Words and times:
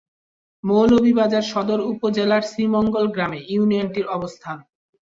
মৌলভীবাজার 0.63 1.45
সদর 1.51 1.79
উপজেলার 1.91 2.43
শ্রীমঙ্গল 2.43 3.05
গ্রামে 3.07 3.39
ইউনিয়নটির 3.53 4.07
অবস্থান। 4.07 4.57